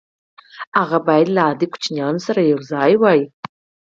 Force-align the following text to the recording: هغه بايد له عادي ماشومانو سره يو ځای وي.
هغه 0.79 0.97
بايد 1.07 1.27
له 1.35 1.41
عادي 1.47 1.65
ماشومانو 1.73 2.19
سره 2.27 2.41
يو 2.51 2.59
ځای 2.71 2.91
وي. 3.01 3.21